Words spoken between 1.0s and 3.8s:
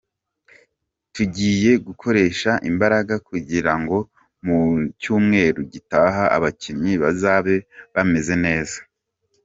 Tugiye gukoresha imbaraga kugira